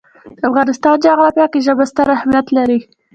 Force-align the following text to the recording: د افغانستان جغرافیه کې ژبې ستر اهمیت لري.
د 0.37 0.39
افغانستان 0.49 0.95
جغرافیه 1.05 1.45
کې 1.51 1.59
ژبې 1.67 1.85
ستر 1.91 2.07
اهمیت 2.17 2.47
لري. 2.57 2.79